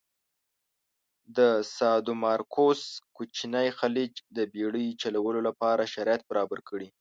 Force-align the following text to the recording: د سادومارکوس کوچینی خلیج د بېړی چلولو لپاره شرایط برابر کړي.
د 1.37 1.39
سادومارکوس 1.77 2.81
کوچینی 3.15 3.67
خلیج 3.79 4.13
د 4.37 4.39
بېړی 4.53 4.87
چلولو 5.01 5.39
لپاره 5.47 5.91
شرایط 5.93 6.21
برابر 6.29 6.59
کړي. 6.69 6.87